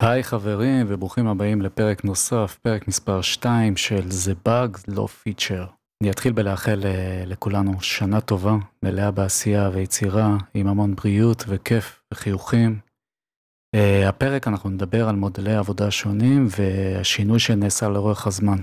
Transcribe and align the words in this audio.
היי 0.00 0.22
חברים 0.22 0.86
וברוכים 0.88 1.26
הבאים 1.26 1.62
לפרק 1.62 2.04
נוסף, 2.04 2.58
פרק 2.62 2.88
מספר 2.88 3.20
2 3.20 3.76
של 3.76 4.08
The 4.08 4.48
Bug 4.48 4.78
לא 4.88 5.06
Feature. 5.06 5.66
אני 6.02 6.10
אתחיל 6.10 6.32
בלאחל 6.32 6.80
אה, 6.84 7.22
לכולנו 7.26 7.80
שנה 7.80 8.20
טובה, 8.20 8.56
מלאה 8.82 9.10
בעשייה 9.10 9.70
ויצירה, 9.72 10.36
עם 10.54 10.66
המון 10.66 10.94
בריאות 10.94 11.44
וכיף 11.48 12.02
וחיוכים. 12.12 12.78
Uh, 13.76 14.08
הפרק 14.08 14.48
אנחנו 14.48 14.70
נדבר 14.70 15.08
על 15.08 15.16
מודלי 15.16 15.54
עבודה 15.54 15.90
שונים 15.90 16.46
והשינוי 16.58 17.38
שנעשה 17.38 17.88
לאורך 17.88 18.26
הזמן. 18.26 18.58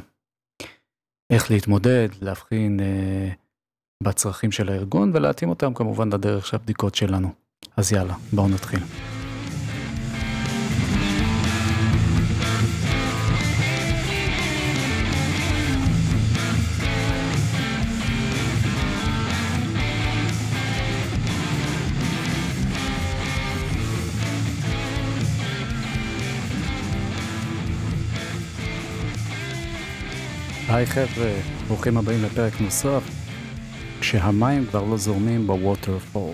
איך 1.33 1.51
להתמודד, 1.51 2.07
להבחין 2.21 2.79
uh, 2.79 4.03
בצרכים 4.03 4.51
של 4.51 4.69
הארגון 4.69 5.11
ולהתאים 5.13 5.49
אותם 5.49 5.73
כמובן 5.73 6.13
לדרך 6.13 6.45
של 6.45 6.55
הבדיקות 6.55 6.95
שלנו. 6.95 7.29
אז 7.77 7.91
יאללה, 7.91 8.13
בואו 8.33 8.47
נתחיל. 8.47 8.79
היי 30.77 30.85
חבר'ה, 30.85 31.31
ברוכים 31.67 31.97
הבאים 31.97 32.23
לפרק 32.23 32.61
נוסף, 32.61 33.03
כשהמים 33.99 34.65
כבר 34.65 34.83
לא 34.83 34.97
זורמים 34.97 35.47
בווטרפול. 35.47 36.33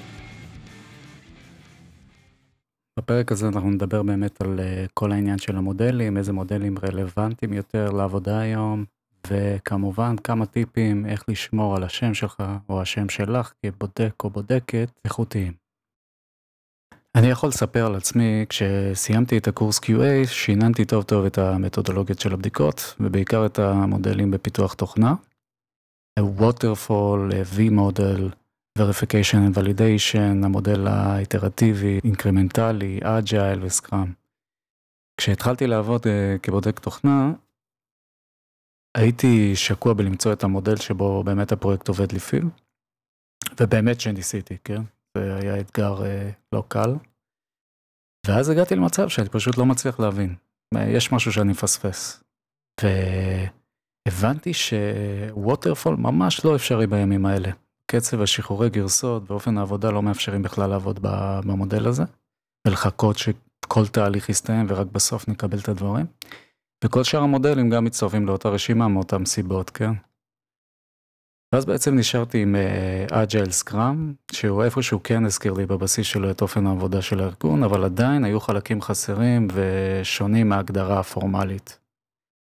בפרק 2.99 3.31
הזה 3.31 3.47
אנחנו 3.47 3.69
נדבר 3.69 4.03
באמת 4.03 4.41
על 4.41 4.59
uh, 4.59 4.89
כל 4.93 5.11
העניין 5.11 5.37
של 5.37 5.57
המודלים, 5.57 6.17
איזה 6.17 6.33
מודלים 6.33 6.75
רלוונטיים 6.83 7.53
יותר 7.53 7.91
לעבודה 7.91 8.39
היום, 8.39 8.85
וכמובן 9.27 10.15
כמה 10.23 10.45
טיפים 10.45 11.05
איך 11.05 11.25
לשמור 11.27 11.75
על 11.75 11.83
השם 11.83 12.13
שלך 12.13 12.43
או 12.69 12.81
השם 12.81 13.09
שלך 13.09 13.53
כבודק 13.65 14.23
או 14.23 14.29
בודקת 14.29 14.91
איכותיים. 15.05 15.62
אני 17.17 17.27
יכול 17.27 17.49
לספר 17.49 17.85
על 17.85 17.95
עצמי, 17.95 18.45
כשסיימתי 18.49 19.37
את 19.37 19.47
הקורס 19.47 19.79
QA, 19.79 20.27
שיננתי 20.27 20.85
טוב 20.85 21.03
טוב 21.03 21.25
את 21.25 21.37
המתודולוגיות 21.37 22.19
של 22.19 22.33
הבדיקות, 22.33 22.95
ובעיקר 22.99 23.45
את 23.45 23.59
המודלים 23.59 24.31
בפיתוח 24.31 24.73
תוכנה. 24.73 25.15
Waterfall, 26.19 27.31
V-Model, 27.55 28.21
Verification 28.79 29.41
and 29.47 29.57
Validation, 29.57 30.45
המודל 30.45 30.87
האיטרטיבי, 30.87 31.99
אינקרמנטלי, 32.03 32.99
Agile 33.03 33.63
ו 33.63 33.70
Scrum. 33.70 34.13
כשהתחלתי 35.17 35.67
לעבוד 35.67 36.01
uh, 36.01 36.39
כבודק 36.43 36.79
תוכנה, 36.79 37.31
הייתי 38.97 39.55
שקוע 39.55 39.93
בלמצוא 39.93 40.33
את 40.33 40.43
המודל 40.43 40.75
שבו 40.75 41.23
באמת 41.23 41.51
הפרויקט 41.51 41.87
עובד 41.87 42.11
לפיו, 42.11 42.41
ובאמת 43.59 44.01
שניסיתי, 44.01 44.57
כן? 44.63 44.81
זה 45.17 45.35
היה 45.35 45.59
אתגר 45.59 45.97
uh, 45.97 46.05
לא 46.51 46.63
קל. 46.67 46.95
ואז 48.27 48.49
הגעתי 48.49 48.75
למצב 48.75 49.09
שאני 49.09 49.29
פשוט 49.29 49.57
לא 49.57 49.65
מצליח 49.65 49.99
להבין. 49.99 50.35
יש 50.87 51.11
משהו 51.11 51.31
שאני 51.31 51.51
מפספס. 51.51 52.23
והבנתי 52.83 54.51
ש 54.53 54.79
waterfall 54.79 55.95
ממש 55.95 56.45
לא 56.45 56.55
אפשרי 56.55 56.87
בימים 56.87 57.25
האלה. 57.25 57.51
קצב 57.91 58.21
השחרורי 58.21 58.69
גרסות 58.69 59.31
ואופן 59.31 59.57
העבודה 59.57 59.91
לא 59.91 60.01
מאפשרים 60.01 60.41
בכלל 60.41 60.69
לעבוד 60.69 60.99
במודל 61.45 61.87
הזה, 61.87 62.03
ולחכות 62.67 63.17
שכל 63.17 63.87
תהליך 63.87 64.29
יסתיים 64.29 64.65
ורק 64.69 64.87
בסוף 64.87 65.27
נקבל 65.27 65.59
את 65.59 65.69
הדברים. 65.69 66.05
וכל 66.85 67.03
שאר 67.03 67.19
המודלים 67.19 67.69
גם 67.69 67.85
מצטרפים 67.85 68.25
לאותה 68.25 68.49
רשימה 68.49 68.87
מאותן 68.87 69.25
סיבות, 69.25 69.69
כן? 69.69 69.91
ואז 71.53 71.65
בעצם 71.65 71.95
נשארתי 71.95 72.41
עם 72.41 72.55
agile 73.11 73.45
uh, 73.45 73.51
Scrum, 73.51 74.13
שהוא 74.31 74.63
איפשהו 74.63 75.03
כן 75.03 75.25
הזכיר 75.25 75.53
לי 75.53 75.65
בבסיס 75.65 76.07
שלו 76.07 76.31
את 76.31 76.41
אופן 76.41 76.67
העבודה 76.67 77.01
של 77.01 77.19
הארגון, 77.19 77.63
אבל 77.63 77.83
עדיין 77.83 78.23
היו 78.23 78.39
חלקים 78.39 78.81
חסרים 78.81 79.47
ושונים 79.53 80.49
מההגדרה 80.49 80.99
הפורמלית. 80.99 81.79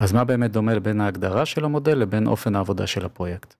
אז 0.03 0.13
מה 0.13 0.23
באמת 0.23 0.51
דומה 0.51 0.79
בין 0.79 1.01
ההגדרה 1.01 1.45
של 1.45 1.65
המודל 1.65 1.97
לבין 1.97 2.27
אופן 2.27 2.55
העבודה 2.55 2.87
של 2.87 3.05
הפרויקט? 3.05 3.55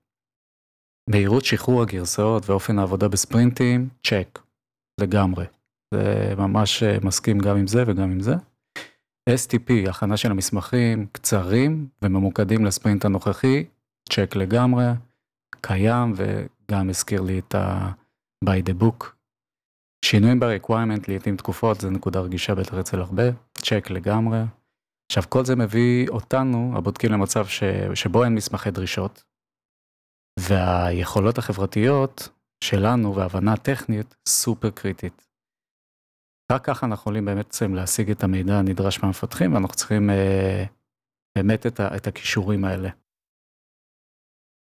מהירות 1.10 1.44
שחרור 1.44 1.82
הגרסאות 1.82 2.50
ואופן 2.50 2.78
העבודה 2.78 3.08
בספרינטים, 3.08 3.88
צ'ק, 4.06 4.38
לגמרי. 5.00 5.44
זה 5.94 6.34
ממש 6.38 6.82
אה, 6.82 6.98
מסכים 7.02 7.38
גם 7.38 7.56
עם 7.56 7.66
זה 7.66 7.84
וגם 7.86 8.10
עם 8.10 8.20
זה. 8.20 8.34
STP, 9.30 9.88
הכנה 9.88 10.16
של 10.16 10.30
המסמכים, 10.30 11.06
קצרים 11.12 11.88
וממוקדים 12.02 12.64
לספרינט 12.64 13.04
הנוכחי, 13.04 13.64
צ'ק 14.08 14.36
לגמרי. 14.36 14.84
קיים 15.60 16.12
וגם 16.16 16.90
הזכיר 16.90 17.22
לי 17.22 17.38
את 17.38 17.54
ה-by 17.54 18.70
the 18.70 18.82
book. 18.82 19.06
שינויים 20.04 20.40
ב-requirement 20.40 21.04
לעתים 21.08 21.36
תקופות 21.36 21.80
זה 21.80 21.90
נקודה 21.90 22.20
רגישה 22.20 22.54
בטח 22.54 22.74
אצל 22.74 23.00
הרבה, 23.00 23.22
צ'ק 23.54 23.90
לגמרי. 23.90 24.38
עכשיו 25.10 25.22
כל 25.28 25.44
זה 25.44 25.56
מביא 25.56 26.08
אותנו, 26.08 26.72
הבודקים 26.76 27.12
למצב 27.12 27.46
ש... 27.46 27.62
שבו 27.94 28.24
אין 28.24 28.34
מסמכי 28.34 28.70
דרישות, 28.70 29.24
והיכולות 30.40 31.38
החברתיות 31.38 32.28
שלנו 32.64 33.16
והבנה 33.16 33.56
טכנית 33.56 34.16
סופר 34.28 34.70
קריטית. 34.70 35.28
רק 36.52 36.64
ככה 36.64 36.86
אנחנו 36.86 37.00
יכולים 37.00 37.24
באמת 37.24 37.56
להשיג 37.74 38.10
את 38.10 38.24
המידע 38.24 38.58
הנדרש 38.58 39.02
מהמפתחים 39.02 39.54
ואנחנו 39.54 39.76
צריכים 39.76 40.10
אה, 40.10 40.64
באמת 41.38 41.66
את, 41.66 41.80
ה... 41.80 41.96
את 41.96 42.06
הכישורים 42.06 42.64
האלה. 42.64 42.88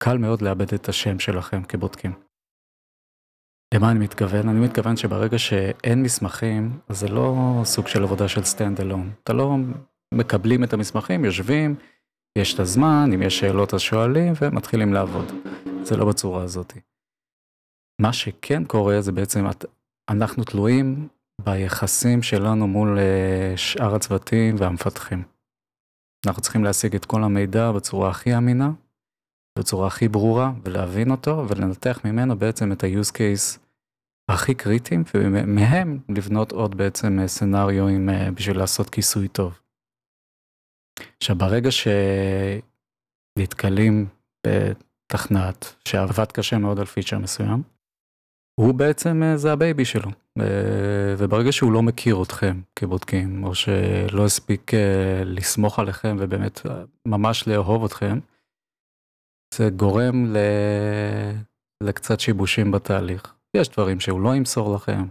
קל 0.02 0.18
מאוד 0.18 0.42
לאבד 0.42 0.74
את 0.74 0.88
השם 0.88 1.18
שלכם 1.18 1.62
כבודקים. 1.62 2.12
למה 3.74 3.90
אני 3.90 3.98
מתכוון? 3.98 4.48
אני 4.48 4.60
מתכוון 4.60 4.96
שברגע 4.96 5.38
שאין 5.38 6.02
מסמכים, 6.02 6.78
אז 6.88 6.98
זה 6.98 7.08
לא 7.08 7.60
סוג 7.64 7.86
של 7.86 8.02
עבודה 8.02 8.28
של 8.28 8.40
stand 8.40 8.80
alone. 8.80 9.22
אתה 9.22 9.32
לא 9.32 9.56
מקבלים 10.14 10.64
את 10.64 10.72
המסמכים, 10.72 11.24
יושבים, 11.24 11.74
יש 12.38 12.54
את 12.54 12.60
הזמן, 12.60 13.10
אם 13.14 13.22
יש 13.22 13.38
שאלות 13.38 13.74
אז 13.74 13.80
שואלים 13.80 14.32
ומתחילים 14.40 14.92
לעבוד. 14.92 15.32
זה 15.82 15.96
לא 15.96 16.04
בצורה 16.04 16.42
הזאת. 16.42 16.72
מה 18.00 18.12
שכן 18.12 18.64
קורה 18.64 19.00
זה 19.00 19.12
בעצם 19.12 19.44
אנחנו 20.10 20.44
תלויים 20.44 21.08
ביחסים 21.44 22.22
שלנו 22.22 22.66
מול 22.66 22.98
אה, 22.98 23.52
שאר 23.56 23.94
הצוותים 23.94 24.56
והמפתחים. 24.58 25.22
אנחנו 26.26 26.42
צריכים 26.42 26.64
להשיג 26.64 26.94
את 26.94 27.04
כל 27.04 27.24
המידע 27.24 27.72
בצורה 27.72 28.10
הכי 28.10 28.36
אמינה, 28.36 28.70
בצורה 29.58 29.86
הכי 29.86 30.08
ברורה 30.08 30.52
ולהבין 30.64 31.10
אותו 31.10 31.44
ולנתח 31.48 32.00
ממנו 32.04 32.38
בעצם 32.38 32.72
את 32.72 32.84
ה-use 32.84 33.12
case 33.12 33.58
הכי 34.28 34.54
קריטיים 34.54 35.04
ומהם 35.14 35.98
לבנות 36.08 36.52
עוד 36.52 36.76
בעצם 36.76 37.18
סצנריואים 37.26 38.08
אה, 38.08 38.30
בשביל 38.30 38.58
לעשות 38.58 38.90
כיסוי 38.90 39.28
טוב. 39.28 39.60
עכשיו 41.16 41.36
ברגע 41.36 41.70
שנתקלים 43.38 44.06
בתכנת 44.46 45.74
שעבד 45.88 46.32
קשה 46.32 46.58
מאוד 46.58 46.78
על 46.78 46.86
פיצ'ר 46.86 47.18
מסוים, 47.18 47.62
הוא 48.60 48.74
בעצם 48.74 49.22
אה, 49.22 49.36
זה 49.36 49.52
ה 49.52 49.59
baby 49.59 49.84
שלו 49.84 50.10
אה, 50.40 50.44
וברגע 51.18 51.52
שהוא 51.52 51.72
לא 51.72 51.82
מכיר 51.82 52.22
אתכם 52.22 52.60
כבודקים 52.76 53.44
או 53.44 53.54
שלא 53.54 54.24
הספיק 54.24 54.70
לסמוך 55.24 55.78
עליכם 55.78 56.16
ובאמת 56.20 56.60
ממש 57.06 57.48
לאהוב 57.48 57.84
אתכם, 57.84 58.18
זה 59.54 59.70
גורם 59.70 60.26
ל... 60.26 60.36
לקצת 61.82 62.20
שיבושים 62.20 62.70
בתהליך. 62.70 63.34
יש 63.56 63.68
דברים 63.68 64.00
שהוא 64.00 64.20
לא 64.20 64.34
ימסור 64.34 64.74
לכם, 64.74 65.06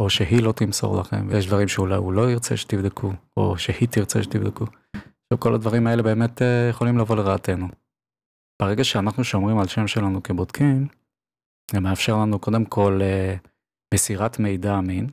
או 0.00 0.10
שהיא 0.10 0.42
לא 0.42 0.52
תמסור 0.52 1.00
לכם, 1.00 1.28
ויש 1.28 1.46
דברים 1.46 1.68
שאולי 1.68 1.96
הוא 1.96 2.12
לא 2.12 2.30
ירצה 2.30 2.56
שתבדקו, 2.56 3.12
או 3.36 3.58
שהיא 3.58 3.88
תרצה 3.88 4.22
שתבדקו. 4.22 4.64
עכשיו 4.94 5.40
כל 5.40 5.54
הדברים 5.54 5.86
האלה 5.86 6.02
באמת 6.02 6.42
אה, 6.42 6.68
יכולים 6.70 6.98
לבוא 6.98 7.16
לרעתנו. 7.16 7.68
ברגע 8.62 8.84
שאנחנו 8.84 9.24
שומרים 9.24 9.58
על 9.58 9.68
שם 9.68 9.86
שלנו 9.86 10.22
כבודקים, 10.22 10.88
זה 11.70 11.80
מאפשר 11.80 12.16
לנו 12.16 12.38
קודם 12.38 12.64
כל 12.64 12.98
אה, 13.02 13.34
מסירת 13.94 14.38
מידע 14.38 14.78
אמין, 14.78 15.06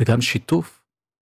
וגם 0.00 0.20
שיתוף. 0.20 0.82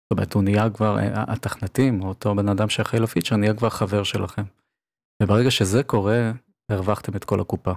זאת 0.02 0.18
אומרת, 0.18 0.34
הוא 0.34 0.42
נהיה 0.42 0.70
כבר, 0.70 0.98
אה, 0.98 1.32
התכנתים, 1.32 2.02
או 2.02 2.08
אותו 2.08 2.34
בן 2.34 2.48
אדם 2.48 2.68
שאחראי 2.68 3.02
לפיצ'ר, 3.02 3.36
נהיה 3.36 3.54
כבר 3.54 3.70
חבר 3.70 4.02
שלכם. 4.02 4.42
וברגע 5.22 5.50
שזה 5.50 5.82
קורה, 5.82 6.32
הרווחתם 6.68 7.16
את 7.16 7.24
כל 7.24 7.40
הקופה. 7.40 7.72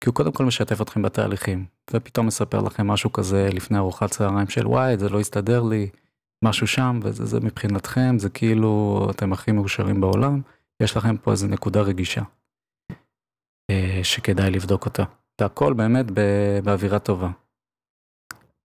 כי 0.00 0.08
הוא 0.08 0.14
קודם 0.14 0.32
כל 0.32 0.44
משתף 0.44 0.80
אתכם 0.80 1.02
בתהליכים, 1.02 1.66
ופתאום 1.92 2.26
מספר 2.26 2.60
לכם 2.60 2.86
משהו 2.86 3.12
כזה 3.12 3.48
לפני 3.52 3.78
ארוחת 3.78 4.10
צהריים 4.10 4.48
של 4.48 4.66
וואי, 4.66 4.98
זה 4.98 5.08
לא 5.08 5.20
הסתדר 5.20 5.62
לי, 5.62 5.90
משהו 6.44 6.66
שם, 6.66 7.00
וזה 7.02 7.24
זה 7.24 7.40
מבחינתכם, 7.40 8.18
זה 8.18 8.28
כאילו 8.30 9.06
אתם 9.10 9.32
הכי 9.32 9.52
מאושרים 9.52 10.00
בעולם, 10.00 10.40
יש 10.82 10.96
לכם 10.96 11.16
פה 11.16 11.30
איזה 11.30 11.48
נקודה 11.48 11.80
רגישה, 11.80 12.22
אה, 13.70 14.00
שכדאי 14.02 14.50
לבדוק 14.50 14.86
אותה. 14.86 15.04
והכל 15.40 15.72
באמת 15.72 16.06
באווירה 16.64 16.98
טובה. 16.98 17.30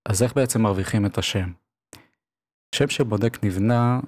אז 0.10 0.24
איך 0.24 0.36
בעצם 0.36 0.62
מרוויחים 0.62 1.06
את 1.06 1.18
השם? 1.18 1.52
שם 2.76 2.88
של 2.88 3.04
בודק 3.04 3.44
נבנה 3.44 4.00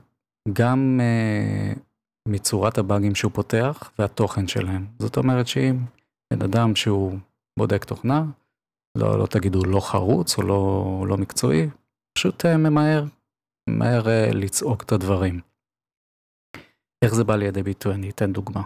גם 0.54 1.00
uh, 1.00 1.80
מצורת 2.28 2.78
הבאגים 2.78 3.16
שהוא 3.16 3.32
פותח 3.32 3.92
והתוכן 4.00 4.48
שלהם. 4.48 4.88
זאת 5.00 5.18
אומרת 5.18 5.48
שאם 5.48 5.78
בן 6.34 6.42
אדם 6.42 6.76
שהוא 6.76 7.18
בודק 7.60 7.84
תוכנה, 7.84 8.24
לא, 8.98 9.20
לא 9.20 9.26
תגידו 9.26 9.64
לא 9.66 9.80
חרוץ 9.80 10.38
או 10.38 10.44
לא, 10.44 11.06
לא 11.08 11.18
מקצועי, 11.18 11.70
פשוט 12.18 12.46
uh, 12.46 12.58
ממהר, 12.58 13.04
ממהר 13.70 14.02
uh, 14.02 14.36
לצעוק 14.36 14.84
את 14.84 14.92
הדברים. 14.92 15.40
איך 17.04 17.14
זה 17.14 17.24
בא 17.24 17.36
לידי 17.36 17.64
ביטוי? 17.64 17.94
אני 17.94 18.10
אתן 18.10 18.34
דוגמה. 18.34 18.64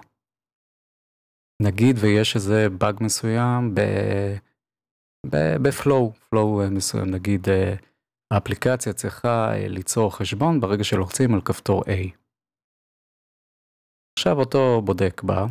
נגיד 1.61 1.95
ויש 1.99 2.35
איזה 2.35 2.67
באג 2.69 2.97
מסוים 3.01 3.75
בפלואו, 5.61 6.13
פלואו 6.29 6.61
מסוים, 6.71 7.05
נגיד 7.05 7.47
האפליקציה 8.33 8.93
צריכה 8.93 9.51
ליצור 9.69 10.15
חשבון 10.15 10.59
ברגע 10.59 10.83
שלוחצים 10.83 11.33
על 11.33 11.41
כפתור 11.41 11.83
A. 11.83 12.24
עכשיו 14.27 14.39
אותו 14.39 14.81
בודק 14.85 15.23
בא, 15.23 15.45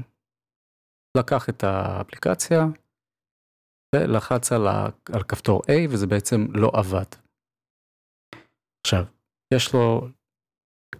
לקח 1.16 1.48
את 1.48 1.64
האפליקציה 1.64 2.60
ולחץ 3.94 4.52
על, 4.52 4.66
ה, 4.66 4.88
על 5.14 5.22
כפתור 5.22 5.62
A 5.62 5.90
וזה 5.90 6.06
בעצם 6.06 6.46
לא 6.54 6.70
עבד. 6.74 7.10
עכשיו, 8.86 9.04
יש 9.54 9.74
לו 9.74 10.08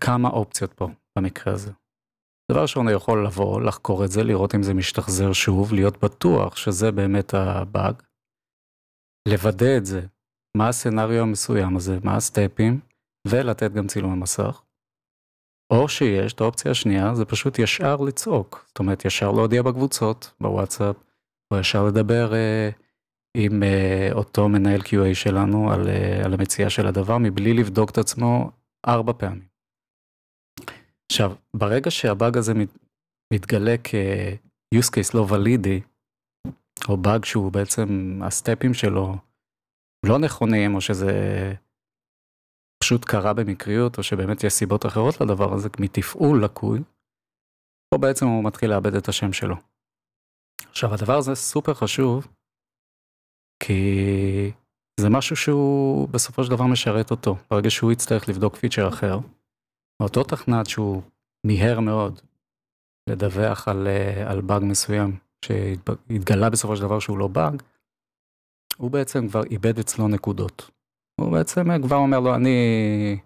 כמה 0.00 0.28
אופציות 0.28 0.72
פה 0.72 0.88
במקרה 1.18 1.52
הזה. 1.52 1.72
דבר 2.52 2.62
ראשון, 2.62 2.88
הוא 2.88 2.96
יכול 2.96 3.26
לבוא, 3.26 3.60
לחקור 3.60 4.04
את 4.04 4.10
זה, 4.10 4.22
לראות 4.22 4.54
אם 4.54 4.62
זה 4.62 4.74
משתחזר 4.74 5.32
שוב, 5.32 5.72
להיות 5.72 6.04
בטוח 6.04 6.56
שזה 6.56 6.92
באמת 6.92 7.34
הבאג, 7.34 8.02
לוודא 9.28 9.76
את 9.78 9.86
זה, 9.86 10.00
מה 10.56 10.68
הסצנריו 10.68 11.22
המסוים 11.22 11.76
הזה, 11.76 11.98
מה 12.04 12.16
הסטפים, 12.16 12.80
ולתת 13.28 13.70
גם 13.76 13.86
צילומי 13.86 14.20
מסך. 14.22 14.62
או 15.74 15.88
שיש 15.88 16.32
את 16.32 16.40
האופציה 16.40 16.70
השנייה, 16.70 17.14
זה 17.14 17.24
פשוט 17.24 17.58
ישר 17.58 17.96
לצעוק. 17.96 18.64
זאת 18.68 18.78
אומרת, 18.78 19.04
ישר 19.04 19.32
להודיע 19.32 19.62
בקבוצות, 19.62 20.32
בוואטסאפ, 20.40 20.96
או 21.50 21.58
ישר 21.58 21.84
לדבר 21.84 22.34
אה, 22.34 22.70
עם 23.36 23.62
אה, 23.62 24.08
אותו 24.12 24.48
מנהל 24.48 24.80
QA 24.80 25.14
שלנו 25.14 25.72
על, 25.72 25.88
אה, 25.88 26.24
על 26.24 26.34
המציאה 26.34 26.70
של 26.70 26.86
הדבר, 26.86 27.18
מבלי 27.18 27.54
לבדוק 27.54 27.90
את 27.90 27.98
עצמו 27.98 28.50
ארבע 28.88 29.12
פעמים. 29.12 29.54
עכשיו, 31.10 31.32
ברגע 31.56 31.90
שהבאג 31.90 32.36
הזה 32.36 32.54
מת, 32.54 32.68
מתגלה 33.32 33.74
כ-use 33.84 34.90
case 34.90 35.10
לא 35.14 35.26
ולידי, 35.28 35.80
או 36.88 36.96
באג 36.96 37.24
שהוא 37.24 37.52
בעצם, 37.52 38.20
הסטפים 38.24 38.74
שלו 38.74 39.16
לא 40.06 40.18
נכונים, 40.18 40.74
או 40.74 40.80
שזה 40.80 41.12
פשוט 42.84 43.04
קרה 43.04 43.32
במקריות, 43.34 43.98
או 43.98 44.02
שבאמת 44.02 44.44
יש 44.44 44.52
סיבות 44.52 44.86
אחרות 44.86 45.20
לדבר 45.20 45.54
הזה, 45.54 45.68
מתפעול 45.80 46.44
לקוי, 46.44 46.80
פה 47.90 47.98
בעצם 47.98 48.26
הוא 48.26 48.44
מתחיל 48.44 48.70
לאבד 48.70 48.94
את 48.94 49.08
השם 49.08 49.32
שלו. 49.32 49.56
עכשיו 50.70 50.94
הדבר 50.94 51.18
הזה 51.18 51.34
סופר 51.34 51.74
חשוב, 51.74 52.26
כי 53.62 53.82
זה 55.00 55.08
משהו 55.10 55.36
שהוא 55.36 56.08
בסופו 56.08 56.44
של 56.44 56.50
דבר 56.50 56.64
משרת 56.64 57.10
אותו. 57.10 57.36
ברגע 57.50 57.70
שהוא 57.70 57.92
יצטרך 57.92 58.28
לבדוק 58.28 58.56
פיצ'ר 58.56 58.88
אחר, 58.88 59.18
אותו 60.02 60.24
תכנת 60.24 60.66
שהוא 60.66 61.02
מיהר 61.46 61.80
מאוד 61.80 62.20
לדווח 63.10 63.68
על, 63.68 63.86
אה, 63.86 64.30
על 64.30 64.40
באג 64.40 64.62
מסוים, 64.64 65.18
שהתגלה 65.44 66.50
בסופו 66.50 66.76
של 66.76 66.82
דבר 66.82 66.98
שהוא 66.98 67.18
לא 67.18 67.28
באג, 67.28 67.62
הוא 68.76 68.90
בעצם 68.90 69.28
כבר 69.28 69.44
איבד 69.44 69.78
אצלו 69.78 70.08
נקודות. 70.08 70.73
הוא 71.20 71.32
בעצם 71.32 71.82
כבר 71.82 71.96
אומר 71.96 72.20
לו, 72.20 72.34
אני... 72.34 73.18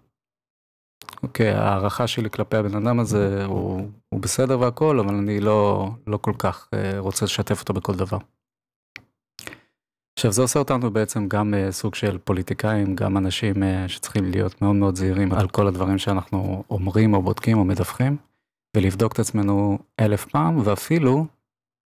אוקיי, 1.23 1.51
ההערכה 1.51 2.07
שלי 2.07 2.29
כלפי 2.29 2.57
הבן 2.57 2.75
אדם 2.75 2.99
הזה 2.99 3.45
הוא, 3.45 3.89
הוא 4.09 4.21
בסדר 4.21 4.59
והכל, 4.59 4.99
אבל 4.99 5.15
אני 5.15 5.39
לא, 5.39 5.89
לא 6.07 6.17
כל 6.17 6.33
כך 6.37 6.69
אה, 6.73 6.99
רוצה 6.99 7.25
לשתף 7.25 7.59
אותו 7.59 7.73
בכל 7.73 7.95
דבר. 7.95 8.17
עכשיו 10.19 10.31
זה 10.31 10.41
עושה 10.41 10.59
אותנו 10.59 10.91
בעצם 10.91 11.27
גם 11.27 11.53
uh, 11.53 11.71
סוג 11.71 11.95
של 11.95 12.17
פוליטיקאים, 12.17 12.95
גם 12.95 13.17
אנשים 13.17 13.55
uh, 13.55 13.87
שצריכים 13.87 14.31
להיות 14.31 14.61
מאוד 14.61 14.75
מאוד 14.75 14.95
זהירים 14.95 15.33
על 15.33 15.47
כל 15.47 15.67
הדברים 15.67 15.97
שאנחנו 15.97 16.63
אומרים 16.69 17.13
או 17.13 17.21
בודקים 17.21 17.57
או 17.57 17.65
מדווחים, 17.65 18.17
ולבדוק 18.77 19.13
את 19.13 19.19
עצמנו 19.19 19.77
אלף 19.99 20.25
פעם, 20.25 20.61
ואפילו, 20.63 21.25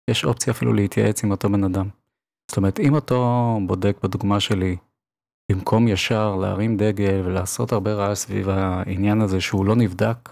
יש 0.09 0.25
אופציה 0.25 0.53
אפילו 0.53 0.73
להתייעץ 0.73 1.23
עם 1.23 1.31
אותו 1.31 1.49
בן 1.49 1.63
אדם. 1.63 1.89
זאת 2.51 2.57
אומרת, 2.57 2.79
אם 2.79 2.93
אותו 2.93 3.57
בודק 3.67 3.97
בדוגמה 4.03 4.39
שלי, 4.39 4.77
במקום 5.51 5.87
ישר 5.87 6.35
להרים 6.35 6.77
דגל 6.77 7.21
ולעשות 7.25 7.71
הרבה 7.71 7.93
רעש 7.93 8.17
סביב 8.17 8.49
העניין 8.49 9.21
הזה 9.21 9.41
שהוא 9.41 9.65
לא 9.65 9.75
נבדק 9.75 10.29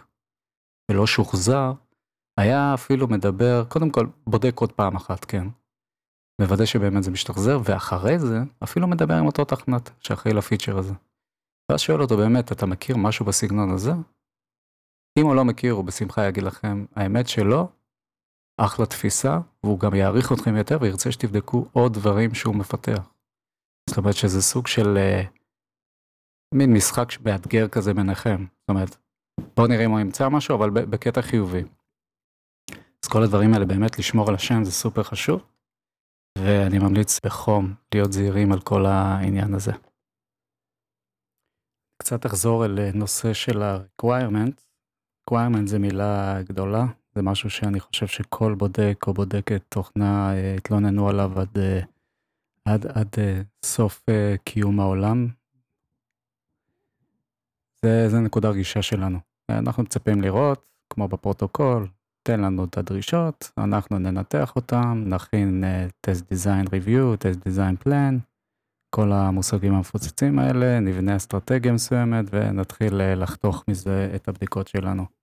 ולא 0.92 1.08
שוחזר, 1.08 1.74
היה 2.40 2.74
אפילו 2.74 3.08
מדבר, 3.08 3.64
קודם 3.70 3.90
כל 3.90 4.08
בודק 4.28 4.60
עוד 4.60 4.72
פעם 4.72 4.96
אחת, 4.96 5.26
כן. 5.26 5.48
מוודא 6.42 6.66
שבאמת 6.66 7.04
זה 7.04 7.12
משתחזר, 7.12 7.60
ואחרי 7.64 8.20
זה 8.20 8.38
אפילו 8.64 8.88
מדבר 8.88 9.14
עם 9.14 9.26
אותו 9.26 9.46
תכנת 9.46 9.90
שאחראי 10.00 10.34
לפיצ'ר 10.34 10.78
הזה. 10.78 10.94
ואז 11.72 11.80
שואל 11.80 12.02
אותו 12.02 12.18
באמת, 12.18 12.52
אתה 12.52 12.66
מכיר 12.66 12.98
משהו 12.98 13.26
בסגנון 13.26 13.70
הזה? 13.70 13.92
אם 15.20 15.26
הוא 15.26 15.36
לא 15.36 15.46
מכיר, 15.46 15.74
הוא 15.74 15.86
בשמחה 15.86 16.28
יגיד 16.28 16.44
לכם, 16.44 16.86
האמת 16.96 17.28
שלא, 17.28 17.68
אחלה 18.58 18.86
תפיסה, 18.86 19.40
והוא 19.64 19.80
גם 19.80 19.96
יעריך 19.96 20.32
אתכם 20.32 20.56
יותר 20.56 20.78
וירצה 20.82 21.12
שתבדקו 21.12 21.66
עוד 21.74 21.94
דברים 21.94 22.34
שהוא 22.34 22.56
מפתח. 22.56 23.17
זאת 23.90 23.98
אומרת 23.98 24.16
שזה 24.16 24.42
סוג 24.42 24.68
של 24.68 24.98
uh, 24.98 25.28
מין 26.54 26.74
משחק 26.74 27.08
מאתגר 27.26 27.68
כזה 27.68 27.94
ביניכם. 27.94 28.46
זאת 28.60 28.70
אומרת, 28.70 28.98
בואו 29.56 29.68
נראה 29.68 29.86
אם 29.86 29.92
הוא 29.92 30.00
ימצא 30.00 30.30
משהו, 30.30 30.56
אבל 30.56 30.70
בקטע 30.70 31.22
חיובי. 31.22 31.64
אז 33.04 33.10
כל 33.10 33.24
הדברים 33.24 33.54
האלה 33.54 33.66
באמת 33.66 34.00
לשמור 34.00 34.30
על 34.30 34.36
השם 34.36 34.64
זה 34.64 34.72
סופר 34.72 35.04
חשוב, 35.04 35.42
ואני 36.38 36.80
ממליץ 36.80 37.20
בחום 37.26 37.74
להיות 37.94 38.14
זהירים 38.14 38.52
על 38.52 38.60
כל 38.60 38.86
העניין 38.86 39.54
הזה. 39.54 39.72
קצת 42.02 42.26
אחזור 42.26 42.66
אל 42.66 42.80
אה, 42.80 42.92
נושא 42.94 43.34
של 43.34 43.62
ה-requirement. 43.62 44.62
requirement 45.30 45.66
זה 45.66 45.80
מילה 45.80 46.42
גדולה, 46.44 46.86
זה 47.16 47.22
משהו 47.22 47.50
שאני 47.50 47.80
חושב 47.80 48.08
שכל 48.08 48.56
בודק 48.58 49.04
או 49.08 49.14
בודקת 49.14 49.62
תוכנה 49.70 50.34
אה, 50.34 50.56
התלוננו 50.58 51.10
עליו 51.10 51.40
עד, 51.40 51.58
אה, 51.58 51.80
עד, 52.68 52.86
עד 52.86 53.08
אה, 53.18 53.42
סוף 53.66 54.06
קיום 54.44 54.80
העולם. 54.80 55.28
זה, 57.86 58.10
זה 58.10 58.20
נקודה 58.20 58.50
רגישה 58.50 58.82
שלנו. 58.82 59.20
אנחנו 59.50 59.84
מצפים 59.84 60.22
לראות, 60.22 60.70
כמו 60.90 61.08
בפרוטוקול, 61.08 61.88
תן 62.24 62.40
לנו 62.40 62.66
את 62.66 62.78
הדרישות, 62.78 63.52
אנחנו 63.58 64.00
ננתח 64.00 64.56
אותם, 64.56 65.04
נכין 65.08 65.64
test 66.08 66.22
design 66.34 66.68
review, 66.68 67.18
test 67.18 67.48
design 67.48 67.88
plan, 67.88 68.16
כל 68.96 69.12
המושגים 69.12 69.74
המפוצצים 69.74 70.40
האלה, 70.40 70.80
נבנה 70.80 71.16
אסטרטגיה 71.16 71.74
מסוימת 71.74 72.26
ונתחיל 72.32 72.94
לחתוך 73.16 73.64
מזה 73.68 74.12
את 74.16 74.28
הבדיקות 74.28 74.68
שלנו. 74.68 75.17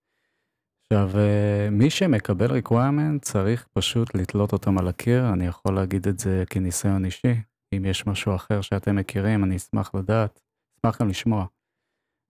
עכשיו, 0.92 1.18
אה, 1.18 1.68
מי 1.70 1.90
שמקבל 1.90 2.58
requirement 2.58 3.20
צריך 3.20 3.66
פשוט 3.72 4.14
לתלות 4.14 4.52
אותם 4.52 4.78
על 4.78 4.88
הקיר, 4.88 5.32
אני 5.32 5.46
יכול 5.46 5.74
להגיד 5.74 6.08
את 6.08 6.18
זה 6.18 6.44
כניסיון 6.50 7.04
אישי. 7.04 7.34
אם 7.76 7.84
יש 7.84 8.06
משהו 8.06 8.34
אחר 8.34 8.60
שאתם 8.60 8.96
מכירים, 8.96 9.44
אני 9.44 9.56
אשמח 9.56 9.94
לדעת, 9.94 10.40
אשמח 10.78 11.00
גם 11.02 11.08
לשמוע. 11.08 11.46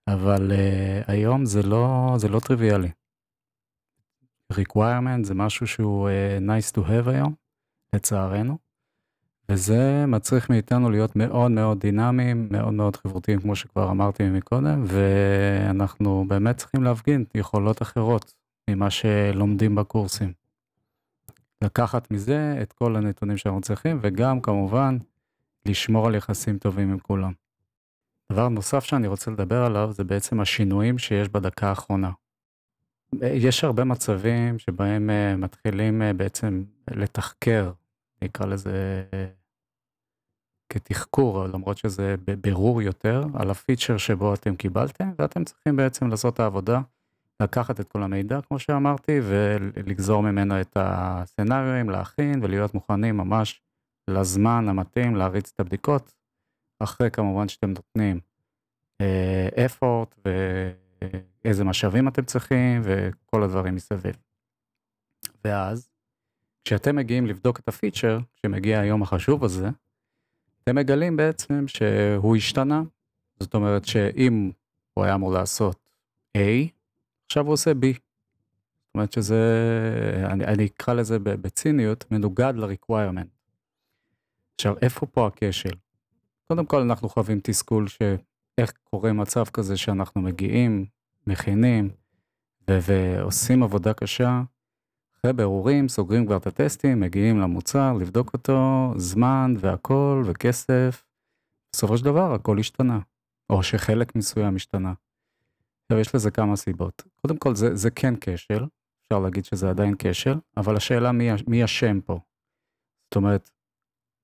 אבל 0.08 0.50
uh, 0.50 1.12
היום 1.12 1.44
זה 1.44 1.62
לא, 1.62 2.14
זה 2.16 2.28
לא 2.28 2.40
טריוויאלי. 2.40 2.90
requirement 4.52 5.22
זה 5.22 5.34
משהו 5.34 5.66
שהוא 5.66 6.08
uh, 6.08 6.42
nice 6.42 6.76
to 6.76 6.88
have 6.88 7.10
היום, 7.10 7.34
לצערנו, 7.94 8.58
וזה 9.48 10.06
מצריך 10.06 10.50
מאיתנו 10.50 10.90
להיות 10.90 11.16
מאוד 11.16 11.50
מאוד 11.50 11.80
דינמיים, 11.80 12.48
מאוד 12.50 12.74
מאוד 12.74 12.96
חברותיים, 12.96 13.40
כמו 13.40 13.56
שכבר 13.56 13.90
אמרתי 13.90 14.30
מקודם, 14.30 14.84
ואנחנו 14.86 16.24
באמת 16.28 16.56
צריכים 16.56 16.82
להפגין 16.82 17.24
יכולות 17.34 17.82
אחרות. 17.82 18.34
ממה 18.70 18.90
שלומדים 18.90 19.74
בקורסים. 19.74 20.32
לקחת 21.64 22.10
מזה 22.10 22.58
את 22.62 22.72
כל 22.72 22.96
הנתונים 22.96 23.36
שאנחנו 23.36 23.60
צריכים, 23.60 23.98
וגם 24.02 24.40
כמובן 24.40 24.98
לשמור 25.66 26.06
על 26.06 26.14
יחסים 26.14 26.58
טובים 26.58 26.90
עם 26.90 26.98
כולם. 26.98 27.32
דבר 28.32 28.48
נוסף 28.48 28.84
שאני 28.84 29.06
רוצה 29.06 29.30
לדבר 29.30 29.64
עליו 29.64 29.92
זה 29.92 30.04
בעצם 30.04 30.40
השינויים 30.40 30.98
שיש 30.98 31.28
בדקה 31.28 31.68
האחרונה. 31.68 32.10
יש 33.22 33.64
הרבה 33.64 33.84
מצבים 33.84 34.58
שבהם 34.58 35.10
אה, 35.10 35.36
מתחילים 35.36 36.02
אה, 36.02 36.12
בעצם 36.12 36.64
לתחקר, 36.90 37.72
נקרא 38.22 38.46
לזה 38.46 39.04
כתחקור, 40.68 41.46
למרות 41.46 41.78
שזה 41.78 42.14
בבירור 42.24 42.82
יותר, 42.82 43.24
על 43.34 43.50
הפיצ'ר 43.50 43.96
שבו 43.96 44.34
אתם 44.34 44.56
קיבלתם, 44.56 45.12
ואתם 45.18 45.44
צריכים 45.44 45.76
בעצם 45.76 46.08
לעשות 46.08 46.34
את 46.34 46.40
העבודה 46.40 46.80
לקחת 47.44 47.80
את 47.80 47.88
כל 47.88 48.02
המידע, 48.02 48.40
כמו 48.40 48.58
שאמרתי, 48.58 49.20
ולגזור 49.22 50.22
ממנו 50.22 50.60
את 50.60 50.76
הסצנריואים, 50.80 51.90
להכין 51.90 52.40
ולהיות 52.42 52.74
מוכנים 52.74 53.16
ממש 53.16 53.62
לזמן 54.10 54.68
המתאים 54.68 55.16
להריץ 55.16 55.52
את 55.54 55.60
הבדיקות, 55.60 56.14
אחרי 56.80 57.10
כמובן 57.10 57.48
שאתם 57.48 57.70
נותנים 57.70 58.20
effort 59.66 60.28
ואיזה 61.44 61.64
משאבים 61.64 62.08
אתם 62.08 62.24
צריכים 62.24 62.80
וכל 62.84 63.42
הדברים 63.42 63.74
מסביב. 63.74 64.16
ואז, 65.44 65.90
כשאתם 66.64 66.96
מגיעים 66.96 67.26
לבדוק 67.26 67.58
את 67.58 67.68
הפיצ'ר, 67.68 68.18
כשמגיע 68.34 68.80
היום 68.80 69.02
החשוב 69.02 69.44
הזה, 69.44 69.68
אתם 70.62 70.74
מגלים 70.74 71.16
בעצם 71.16 71.68
שהוא 71.68 72.36
השתנה. 72.36 72.82
זאת 73.40 73.54
אומרת 73.54 73.84
שאם 73.84 74.50
הוא 74.94 75.04
היה 75.04 75.14
אמור 75.14 75.32
לעשות 75.32 75.88
A, 76.36 76.40
עכשיו 77.26 77.44
הוא 77.44 77.52
עושה 77.52 77.70
B. 77.70 77.84
זאת 78.94 78.94
אומרת 78.94 79.12
שזה, 79.12 79.42
אני, 80.26 80.44
אני 80.44 80.66
אקרא 80.66 80.94
לזה 80.94 81.18
בציניות, 81.18 82.04
מנוגד 82.10 82.52
ל-requirement. 82.56 83.28
עכשיו, 84.54 84.74
איפה 84.82 85.06
פה 85.06 85.26
הכשל? 85.26 85.74
קודם 86.48 86.66
כל, 86.66 86.80
אנחנו 86.80 87.08
חווים 87.08 87.40
תסכול 87.42 87.86
שאיך 87.88 88.72
קורה 88.90 89.12
מצב 89.12 89.44
כזה 89.44 89.76
שאנחנו 89.76 90.20
מגיעים, 90.22 90.86
מכינים, 91.26 91.90
ו- 92.70 92.78
ועושים 92.82 93.62
עבודה 93.62 93.94
קשה, 93.94 94.42
אחרי 95.20 95.32
בירורים, 95.32 95.88
סוגרים 95.88 96.26
כבר 96.26 96.36
את 96.36 96.46
הטסטים, 96.46 97.00
מגיעים 97.00 97.40
למוצר, 97.40 97.92
לבדוק 97.92 98.32
אותו, 98.32 98.92
זמן 98.96 99.54
והכל 99.58 100.22
וכסף. 100.26 101.04
בסופו 101.72 101.98
של 101.98 102.04
דבר 102.04 102.34
הכל 102.34 102.58
השתנה, 102.58 102.98
או 103.50 103.62
שחלק 103.62 104.16
מסוים 104.16 104.56
השתנה. 104.56 104.92
עכשיו 105.84 106.00
יש 106.00 106.14
לזה 106.14 106.30
כמה 106.30 106.56
סיבות. 106.56 107.02
קודם 107.20 107.36
כל 107.36 107.54
זה, 107.54 107.74
זה 107.74 107.90
כן 107.90 108.14
כשל, 108.20 108.64
אפשר 109.02 109.18
להגיד 109.18 109.44
שזה 109.44 109.70
עדיין 109.70 109.94
כשל, 109.98 110.38
אבל 110.56 110.76
השאלה 110.76 111.12
מי, 111.46 111.64
אשם 111.64 112.00
פה. 112.00 112.20
זאת 113.04 113.16
אומרת, 113.16 113.50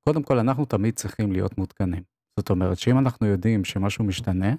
קודם 0.05 0.23
כל 0.23 0.39
אנחנו 0.39 0.65
תמיד 0.65 0.95
צריכים 0.95 1.33
להיות 1.33 1.59
מעודכנים. 1.59 2.03
זאת 2.39 2.51
אומרת 2.51 2.79
שאם 2.79 2.99
אנחנו 2.99 3.27
יודעים 3.27 3.65
שמשהו 3.65 4.05
משתנה, 4.05 4.55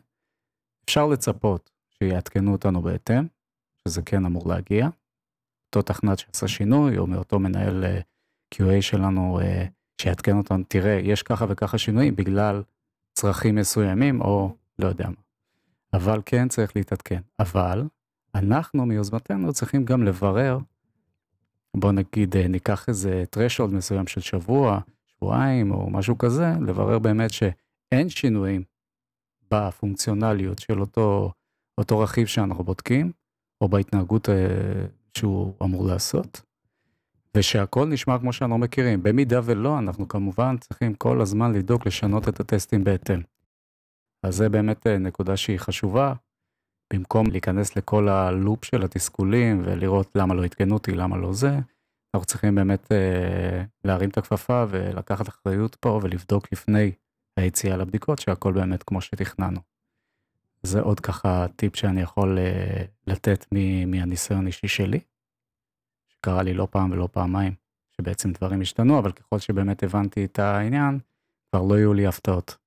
אפשר 0.86 1.08
לצפות 1.08 1.72
שיעדכנו 1.90 2.52
אותנו 2.52 2.82
בהתאם, 2.82 3.28
שזה 3.88 4.02
כן 4.02 4.26
אמור 4.26 4.50
להגיע. 4.50 4.88
אותו 5.68 5.94
תכנת 5.94 6.20
שעשה 6.20 6.48
שינוי, 6.48 6.98
או 6.98 7.08
מאותו 7.08 7.40
מנהל 7.40 7.84
אה, 7.84 8.00
QA 8.56 8.82
שלנו 8.82 9.40
אה, 9.40 9.66
שיעדכן 10.02 10.38
אותנו, 10.38 10.64
תראה, 10.68 11.00
יש 11.04 11.24
ככה 11.24 11.46
וככה 11.50 11.78
שינויים 11.78 12.16
בגלל 12.16 12.64
צרכים 13.14 13.56
מסוימים, 13.56 14.22
או 14.22 14.56
לא 14.80 14.88
יודע 14.88 15.10
מה. 15.10 15.31
אבל 15.94 16.22
כן 16.26 16.48
צריך 16.48 16.72
להתעדכן. 16.76 17.22
אבל 17.40 17.84
אנחנו 18.36 18.86
מיוזמתנו 18.86 19.54
צריכים 19.54 19.86
גם 19.86 20.04
לברר, 20.04 20.58
בוא 21.78 21.92
נגיד 21.92 22.36
אה, 22.36 22.48
ניקח 22.48 22.90
איזה 22.90 23.24
threshold 23.36 23.72
מסוים 23.72 24.08
של 24.08 24.22
שבוע, 24.22 24.80
שבועיים 25.08 25.72
או 25.72 25.90
משהו 25.90 26.18
כזה, 26.18 26.54
לברר 26.68 27.00
באמת 27.00 27.32
שאין 27.32 28.10
שינויים 28.10 28.64
בפונקציונליות 29.52 30.60
של 30.60 30.82
אותו, 30.82 31.32
אותו 31.78 32.00
רכיב 32.00 32.28
שאנחנו 32.28 32.64
בודקים, 32.64 33.12
או 33.62 33.70
בהתנהגות 33.70 34.30
אה, 34.30 34.86
שהוא 35.18 35.54
אמור 35.64 35.86
לעשות, 35.88 36.42
ושהכל 37.38 37.86
נשמע 37.86 38.20
כמו 38.20 38.34
שאנחנו 38.34 38.58
מכירים. 38.58 39.04
במידה 39.04 39.40
ולא, 39.44 39.80
אנחנו 39.80 40.08
כמובן 40.08 40.56
צריכים 40.58 40.94
כל 40.94 41.22
הזמן 41.22 41.54
לדאוג 41.54 41.82
לשנות 41.86 42.30
את 42.30 42.40
הטסטים 42.40 42.84
בהתאם. 42.84 43.31
אז 44.24 44.36
זה 44.36 44.50
באמת 44.50 44.88
אה, 44.88 44.98
נקודה 44.98 45.38
שהיא 45.38 45.60
חשובה, 45.60 46.14
במקום 46.94 47.28
להיכנס 47.32 47.76
לכל 47.76 48.10
הלופ 48.10 48.66
של 48.66 48.84
התסכולים 48.84 49.62
ולראות 49.66 50.12
למה 50.16 50.34
לא 50.34 50.44
עדכנו 50.44 50.74
אותי, 50.74 50.92
למה 50.92 51.18
לא 51.18 51.34
זה, 51.34 51.60
אנחנו 52.14 52.26
צריכים 52.26 52.56
באמת 52.56 52.92
אה, 52.92 53.64
להרים 53.84 54.10
את 54.10 54.18
הכפפה 54.18 54.66
ולקחת 54.70 55.30
אחריות 55.30 55.76
פה 55.76 56.00
ולבדוק 56.04 56.52
לפני 56.52 56.92
היציאה 57.38 57.78
לבדיקות 57.78 58.20
שהכל 58.20 58.54
באמת 58.54 58.84
כמו 58.84 59.02
שתכננו. 59.02 59.60
זה 60.64 60.82
עוד 60.82 61.00
ככה 61.00 61.46
טיפ 61.56 61.76
שאני 61.76 62.02
יכול 62.02 62.38
אה, 62.38 62.84
לתת 63.08 63.46
מהניסיון 63.88 64.48
אישי 64.48 64.68
שלי, 64.68 65.00
שקרה 66.10 66.44
לי 66.44 66.54
לא 66.54 66.68
פעם 66.72 66.92
ולא 66.92 67.10
פעמיים, 67.12 67.54
שבעצם 67.98 68.32
דברים 68.32 68.62
השתנו, 68.62 69.00
אבל 69.00 69.12
ככל 69.12 69.40
שבאמת 69.40 69.84
הבנתי 69.84 70.26
את 70.26 70.40
העניין, 70.40 71.00
כבר 71.52 71.62
לא 71.62 71.76
יהיו 71.76 71.94
לי 71.94 72.08
הפתעות. 72.08 72.61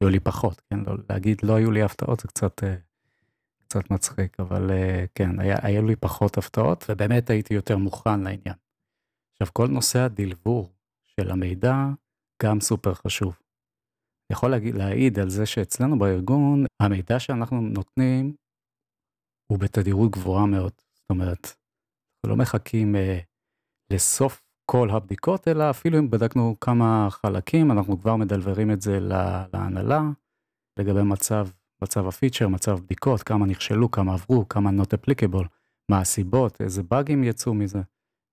היו 0.00 0.10
לי 0.10 0.20
פחות, 0.20 0.60
כן? 0.70 0.80
לא, 0.86 0.94
להגיד 1.10 1.40
לא 1.42 1.54
היו 1.54 1.70
לי 1.70 1.82
הפתעות 1.82 2.20
זה 2.20 2.28
קצת, 2.28 2.64
אה, 2.64 2.76
קצת 3.58 3.90
מצחיק, 3.90 4.40
אבל 4.40 4.70
אה, 4.70 5.04
כן, 5.14 5.40
היה, 5.40 5.56
היו 5.62 5.86
לי 5.86 5.96
פחות 5.96 6.38
הפתעות, 6.38 6.84
ובאמת 6.88 7.30
הייתי 7.30 7.54
יותר 7.54 7.76
מוכן 7.76 8.20
לעניין. 8.20 8.54
עכשיו, 9.32 9.54
כל 9.54 9.66
נושא 9.66 9.98
הדלבור 9.98 10.72
של 11.06 11.30
המידע 11.30 11.74
גם 12.42 12.60
סופר 12.60 12.94
חשוב. 12.94 13.38
יכול 14.32 14.50
להגיד, 14.50 14.74
להעיד 14.74 15.18
על 15.18 15.30
זה 15.30 15.46
שאצלנו 15.46 15.98
בארגון, 15.98 16.64
המידע 16.82 17.20
שאנחנו 17.20 17.60
נותנים 17.60 18.34
הוא 19.50 19.58
בתדירות 19.58 20.10
גבוהה 20.10 20.46
מאוד. 20.46 20.72
זאת 20.94 21.10
אומרת, 21.10 21.44
אנחנו 21.44 22.28
לא 22.28 22.36
מחכים 22.36 22.96
אה, 22.96 23.18
לסוף 23.92 24.42
כל 24.72 24.90
הבדיקות, 24.90 25.48
אלא 25.48 25.70
אפילו 25.70 25.98
אם 25.98 26.10
בדקנו 26.10 26.56
כמה 26.60 27.08
חלקים, 27.10 27.70
אנחנו 27.70 28.00
כבר 28.00 28.16
מדלברים 28.16 28.70
את 28.70 28.82
זה 28.82 28.98
להנהלה, 29.52 30.02
לגבי 30.78 31.02
מצב, 31.02 31.48
מצב 31.82 32.06
הפיצ'ר, 32.06 32.48
מצב 32.48 32.78
בדיקות, 32.78 33.22
כמה 33.22 33.46
נכשלו, 33.46 33.90
כמה 33.90 34.12
עברו, 34.12 34.48
כמה 34.48 34.70
not 34.70 34.86
applicable, 34.96 35.46
מה 35.88 36.00
הסיבות, 36.00 36.60
איזה 36.60 36.82
באגים 36.82 37.24
יצאו 37.24 37.54
מזה, 37.54 37.82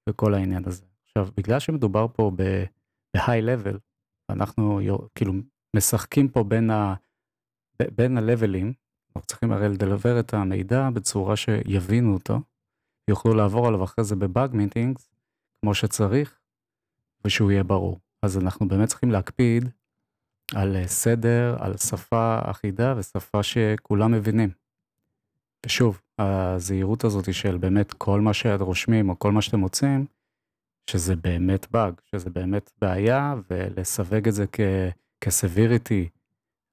וכל 0.09 0.33
העניין 0.33 0.63
הזה. 0.65 0.85
עכשיו, 1.03 1.27
בגלל 1.37 1.59
שמדובר 1.59 2.07
פה 2.13 2.31
ב-high 2.35 3.43
level, 3.43 3.77
אנחנו 4.29 4.81
כאילו 5.15 5.33
משחקים 5.75 6.27
פה 6.27 6.43
בין, 6.43 6.69
ה, 6.69 6.93
בין 7.95 8.17
הלבלים, 8.17 8.73
אנחנו 9.07 9.27
צריכים 9.27 9.51
הרי 9.51 9.69
לדלבר 9.69 10.19
את 10.19 10.33
המידע 10.33 10.89
בצורה 10.89 11.35
שיבינו 11.35 12.13
אותו, 12.13 12.39
יוכלו 13.09 13.33
לעבור 13.33 13.67
עליו 13.67 13.83
אחרי 13.83 14.05
זה 14.05 14.15
בבאג 14.15 14.55
מיטינגס, 14.55 15.16
כמו 15.61 15.73
שצריך, 15.73 16.39
ושהוא 17.25 17.51
יהיה 17.51 17.63
ברור. 17.63 17.99
אז 18.21 18.37
אנחנו 18.37 18.67
באמת 18.67 18.87
צריכים 18.89 19.11
להקפיד 19.11 19.69
על 20.55 20.87
סדר, 20.87 21.55
על 21.59 21.77
שפה 21.77 22.39
אחידה 22.43 22.93
ושפה 22.97 23.43
שכולם 23.43 24.11
מבינים. 24.11 24.49
ושוב, 25.65 26.01
הזהירות 26.19 27.03
הזאת 27.03 27.33
של 27.33 27.57
באמת 27.57 27.93
כל 27.93 28.21
מה 28.21 28.33
שאתם 28.33 28.63
רושמים 28.63 29.09
או 29.09 29.19
כל 29.19 29.31
מה 29.31 29.41
שאתם 29.41 29.59
מוצאים, 29.59 30.05
שזה 30.89 31.15
באמת 31.15 31.71
באג, 31.71 31.93
שזה 32.03 32.29
באמת 32.29 32.71
בעיה, 32.81 33.35
ולסווג 33.49 34.27
את 34.27 34.33
זה 34.33 34.45
כ... 34.51 34.59
כסביריטי 35.21 36.09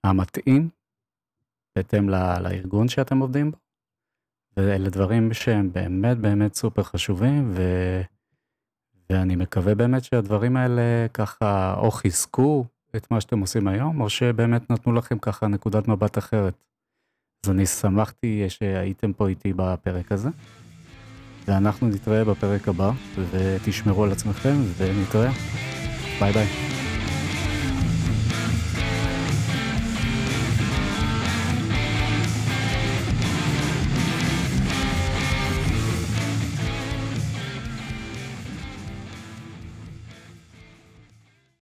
המתאים, 0.04 0.68
בהתאם 1.76 2.08
לארגון 2.08 2.88
שאתם 2.88 3.18
עובדים 3.18 3.50
בו. 3.50 3.56
ואלה 4.56 4.90
דברים 4.90 5.32
שהם 5.32 5.72
באמת 5.72 6.18
באמת 6.18 6.54
סופר 6.54 6.82
חשובים, 6.82 7.52
ו... 7.54 7.62
ואני 9.10 9.36
מקווה 9.36 9.74
באמת 9.74 10.04
שהדברים 10.04 10.56
האלה 10.56 11.06
ככה 11.14 11.74
או 11.78 11.90
חיזקו 11.90 12.64
את 12.96 13.10
מה 13.10 13.20
שאתם 13.20 13.40
עושים 13.40 13.68
היום, 13.68 14.00
או 14.00 14.10
שבאמת 14.10 14.70
נתנו 14.70 14.92
לכם 14.92 15.18
ככה 15.18 15.46
נקודת 15.46 15.88
מבט 15.88 16.18
אחרת. 16.18 16.54
אז 17.44 17.50
אני 17.50 17.66
שמחתי 17.66 18.44
שהייתם 18.48 19.12
פה 19.12 19.28
איתי 19.28 19.52
בפרק 19.56 20.12
הזה, 20.12 20.28
ואנחנו 21.48 21.88
נתראה 21.88 22.24
בפרק 22.24 22.68
הבא, 22.68 22.90
ותשמרו 23.30 24.04
על 24.04 24.12
עצמכם, 24.12 24.56
ונתראה. 24.78 25.30
ביי 26.20 26.32
ביי. 26.32 26.83